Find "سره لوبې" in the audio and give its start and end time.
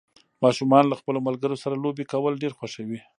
1.63-2.05